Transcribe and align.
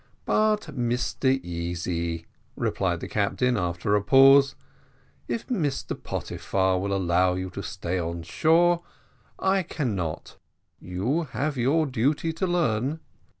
"But, 0.25 0.61
Mr 0.75 1.39
Easy," 1.43 2.25
replied 2.55 3.01
the 3.01 3.07
captain, 3.07 3.55
after 3.55 3.95
a 3.95 4.01
pause, 4.01 4.55
"if 5.27 5.45
Mr 5.45 5.89
Pottyfar 5.93 6.79
will 6.79 6.91
allow 6.91 7.35
you 7.35 7.51
to 7.51 7.61
stay 7.61 7.99
on 7.99 8.23
shore, 8.23 8.81
I 9.37 9.61
cannot 9.61 10.37
you 10.79 11.25
have 11.33 11.55
your 11.55 11.85
duty 11.85 12.33
to 12.33 12.47
learn. 12.47 12.99